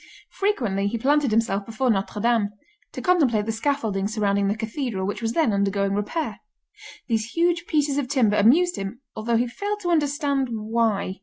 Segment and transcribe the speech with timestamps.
[0.31, 2.49] Frequently he planted himself before Notre Dame,
[2.93, 6.39] to contemplate the scaffolding surrounding the cathedral which was then undergoing repair.
[7.07, 11.17] These huge pieces of timber amused him although he failed to understand why.